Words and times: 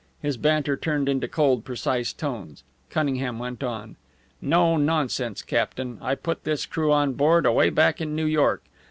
His 0.19 0.35
banter 0.35 0.75
turned 0.75 1.07
into 1.07 1.27
cold, 1.27 1.63
precise 1.63 2.11
tones. 2.11 2.63
Cunningham 2.89 3.37
went 3.37 3.61
on: 3.61 3.97
"No 4.41 4.75
nonsense, 4.75 5.43
captain! 5.43 5.99
I 6.01 6.15
put 6.15 6.43
this 6.43 6.65
crew 6.65 6.91
on 6.91 7.13
board 7.13 7.45
away 7.45 7.69
back 7.69 8.01
in 8.01 8.15
New 8.15 8.25
York. 8.25 8.63